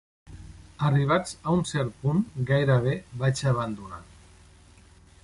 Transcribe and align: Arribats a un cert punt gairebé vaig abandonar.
Arribats 0.87 1.35
a 1.35 1.53
un 1.57 1.61
cert 1.73 1.99
punt 2.05 2.23
gairebé 2.53 2.97
vaig 3.25 3.45
abandonar. 3.53 4.01